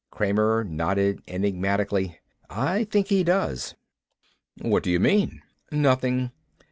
[0.09, 2.17] Kramer nodded enigmatically.
[2.49, 3.75] "I think he does."
[4.59, 6.31] "What do you mean?" "Nothing."